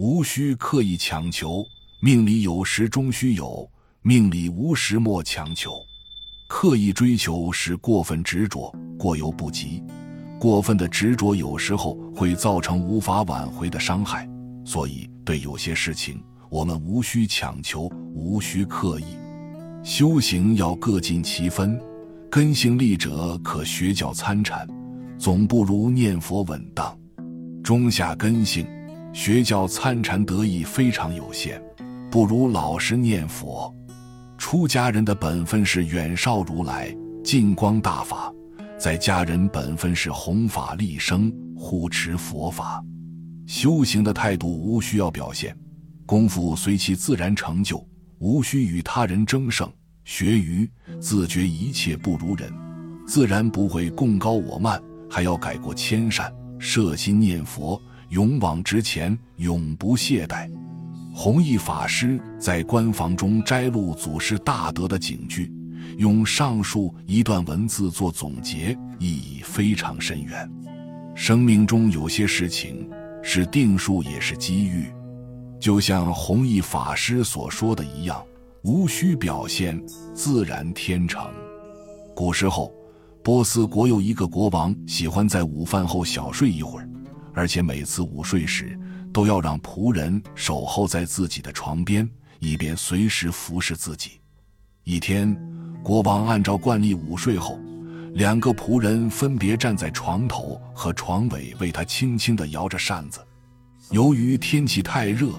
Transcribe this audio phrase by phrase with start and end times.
[0.00, 1.62] 无需刻意强求。
[2.00, 5.72] 命里有时终须有，命里无时莫强求。
[6.48, 9.82] 刻意追求是过分执着，过犹不及。
[10.38, 14.26] 过分的执着有时候会造成无法挽回的伤害，
[14.64, 17.82] 所以对有些事情，我们无需强求，
[18.14, 19.04] 无需刻意。
[19.82, 21.78] 修行要各尽其分，
[22.30, 24.66] 根性利者可学教参禅，
[25.18, 26.98] 总不如念佛稳当。
[27.62, 28.66] 中下根性，
[29.12, 31.60] 学教参禅得益非常有限，
[32.10, 33.74] 不如老实念佛。
[34.38, 38.32] 出家人的本分是远绍如来，净光大法。
[38.78, 42.82] 在家人本分是弘法利生，护持佛法，
[43.46, 45.54] 修行的态度无需要表现，
[46.06, 47.84] 功夫随其自然成就，
[48.20, 49.70] 无需与他人争胜。
[50.04, 50.68] 学愚
[50.98, 52.50] 自觉一切不如人，
[53.06, 60.50] 自然不会共高我慢，还要改过迁善，摄心念佛，勇往直前，永不懈怠。
[61.14, 65.52] 弘一法师在官房中摘录祖师大德的警句。
[65.96, 70.50] 用上述一段文字做总结，意义非常深远。
[71.14, 72.88] 生命中有些事情
[73.22, 74.86] 是定数，也是机遇。
[75.60, 78.20] 就像弘一法师所说的一样，
[78.62, 79.80] 无需表现，
[80.14, 81.24] 自然天成。
[82.14, 82.72] 古时候，
[83.22, 86.88] 波斯国有一个国王，喜欢在午饭后小睡一会儿，
[87.34, 88.78] 而且每次午睡时
[89.12, 94.20] 都要让仆人守候在自己的床边，以便随时服侍自己。
[94.84, 95.36] 一天。
[95.82, 97.58] 国王按照惯例午睡后，
[98.12, 103.18] 两个仆人分别站在床头和床尾，为他轻轻地摇着扇子。
[103.90, 105.30] 由于天气太热，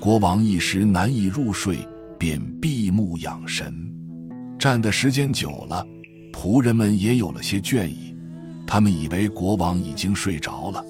[0.00, 1.86] 国王一时难以入睡，
[2.18, 3.72] 便闭目养神。
[4.58, 5.86] 站的时间久了，
[6.32, 8.12] 仆人们也有了些倦意，
[8.66, 10.84] 他们以为国王已经睡着了，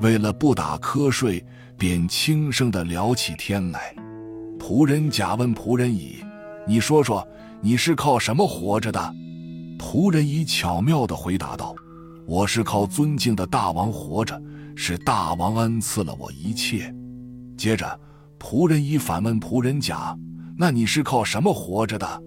[0.00, 1.44] 为了不打瞌睡，
[1.76, 3.94] 便轻声地聊起天来。
[4.58, 6.24] 仆人甲问仆人乙
[6.66, 7.26] ：“你说说。”
[7.64, 9.00] 你是靠什么活着的？
[9.78, 11.74] 仆人乙巧妙地回答道
[12.28, 14.38] ：“我是靠尊敬的大王活着，
[14.76, 16.94] 是大王恩赐了我一切。”
[17.56, 17.98] 接着，
[18.38, 20.14] 仆人乙反问仆人甲
[20.58, 22.22] ：“那你是靠什么活着的？”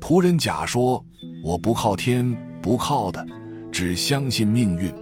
[0.00, 1.04] 仆人甲说
[1.42, 3.26] ：“我不靠天，不靠的，
[3.72, 4.94] 只相信命运，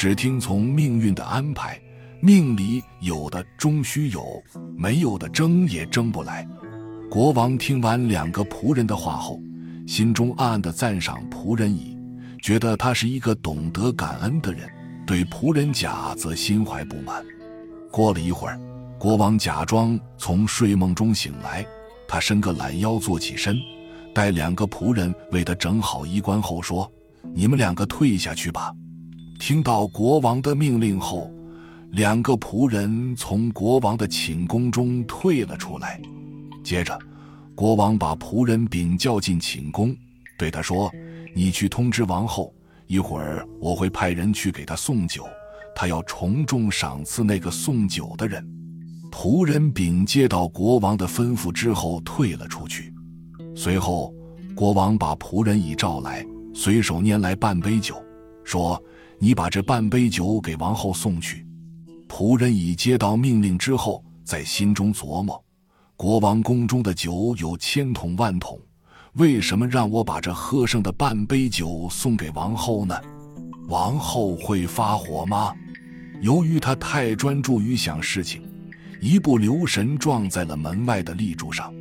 [0.00, 1.78] 只听从命运的安排。
[2.22, 4.42] 命里有的终须有，
[4.74, 6.48] 没有的争也争不来。”
[7.10, 9.38] 国王听完两个仆人的话后，
[9.86, 11.98] 心中暗暗的赞赏仆人乙，
[12.40, 14.66] 觉得他是一个懂得感恩的人；
[15.06, 17.22] 对仆人甲则心怀不满。
[17.90, 18.58] 过了一会儿，
[18.98, 21.62] 国王假装从睡梦中醒来，
[22.08, 23.58] 他伸个懒腰坐起身，
[24.14, 26.90] 待两个仆人为他整好衣冠后说
[27.36, 28.72] ：“你们两个退下去吧。”
[29.40, 31.32] 听到国王的命令后，
[31.92, 35.98] 两个仆人从国王的寝宫中退了出来。
[36.62, 36.96] 接着，
[37.54, 39.96] 国王把仆人禀叫进寝宫，
[40.38, 40.92] 对他说
[41.34, 42.54] ：“你去通知王后，
[42.86, 45.26] 一会儿我会派人去给他送酒，
[45.74, 48.46] 他要重重赏赐那个送酒的人。”
[49.10, 52.92] 仆人禀接到国王的吩咐之后，退了出去。
[53.56, 54.12] 随后，
[54.54, 57.96] 国王把仆人乙召来，随手拈来半杯酒，
[58.44, 58.80] 说
[59.20, 61.46] ：“你把这半杯酒给王后送去。”
[62.08, 65.40] 仆人乙接到命令之后，在心中琢磨。
[65.94, 68.58] 国王宫中的酒有千桶万桶，
[69.12, 72.98] 为什么让我把这喝剩的半杯酒送给王后呢？
[73.68, 75.54] 王后会发火吗？
[76.22, 78.42] 由于他太专注于想事情，
[79.00, 81.72] 一不留神撞在了门外的立柱上，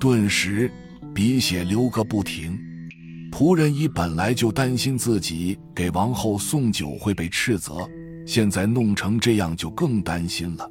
[0.00, 0.72] 顿时
[1.12, 2.58] 鼻血流个不停。
[3.30, 7.88] 仆人乙本来就担心自己给王后送酒会被斥责，
[8.26, 10.68] 现在弄成这样就更担心了。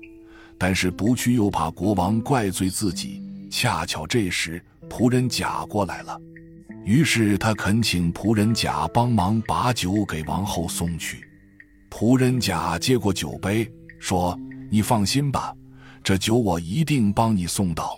[0.57, 3.23] 但是不去又怕国王怪罪自己。
[3.49, 6.19] 恰巧这时仆人甲过来了，
[6.83, 11.25] 于是他恳请仆人甲帮忙把酒给王后送去。
[11.89, 14.37] 仆人甲接过酒杯，说
[14.69, 15.53] ：“你放心吧，
[16.03, 17.97] 这酒我一定帮你送到。”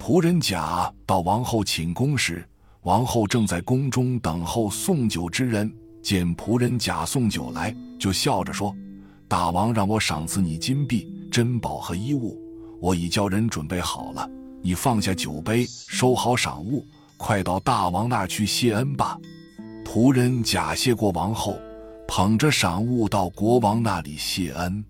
[0.00, 2.44] 仆人甲到王后寝宫时，
[2.82, 8.74] 王后正在宫中等候送酒之人，见仆人甲送酒来，就笑着说
[9.28, 12.36] ：“大王让我赏赐你金币。”珍宝和衣物，
[12.80, 14.28] 我已叫人准备好了。
[14.60, 16.84] 你放下酒杯，收好赏物，
[17.16, 19.16] 快到大王那儿去谢恩吧。
[19.84, 21.58] 仆人假谢过王后，
[22.06, 24.84] 捧着赏物到国王那里谢恩。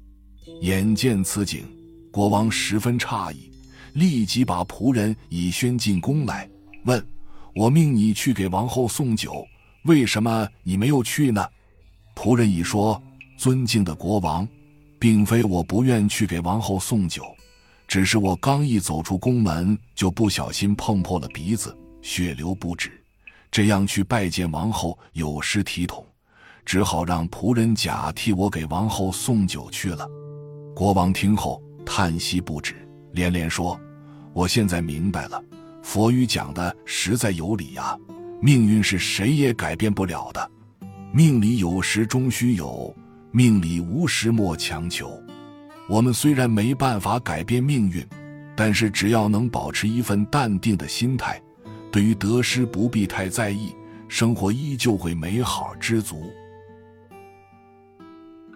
[0.63, 1.65] 眼见此景，
[2.11, 3.53] 国王十分诧异，
[3.93, 6.49] 立即把仆人以宣进宫来，
[6.87, 7.01] 问
[7.55, 9.47] ：“我命你去给王后送酒，
[9.85, 11.47] 为什么你没有去呢？”
[12.15, 13.03] 仆人乙说
[13.37, 14.47] ：“尊敬的国王。”
[14.99, 17.25] 并非我不愿去给王后送酒，
[17.89, 23.03] 只是我刚一走出宫门，就不小心碰破了鼻子，血流不止。
[23.51, 26.07] 这样去拜见王后有失体统，
[26.65, 30.09] 只好让仆人甲替我给王后送酒去了。
[30.73, 33.77] 国王听后叹息不止，连连说
[34.33, 35.43] ：“我现在明白了，
[35.83, 37.97] 佛语讲的实在有理呀。
[38.41, 40.51] 命运是谁也改变不了的，
[41.13, 42.95] 命里有时终须有，
[43.31, 45.17] 命里无时莫强求。
[45.89, 48.05] 我们虽然没办法改变命运，
[48.57, 51.41] 但是只要能保持一份淡定的心态。”
[51.93, 53.75] 对于得失不必太在意，
[54.09, 56.33] 生活依旧会美好知足。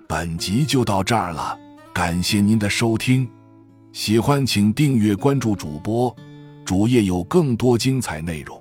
[0.08, 1.54] 本集就到这儿了，
[1.92, 3.28] 感谢您的收听，
[3.92, 6.16] 喜欢请订阅关注主播，
[6.66, 8.55] 主页有更多精彩内容。